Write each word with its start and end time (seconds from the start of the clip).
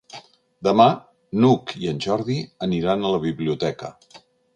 Demà 0.67 0.85
n'Hug 1.43 1.73
i 1.81 1.91
en 1.91 2.01
Jordi 2.05 2.39
aniran 2.69 3.05
a 3.05 3.13
la 3.17 3.21
biblioteca. 3.27 3.93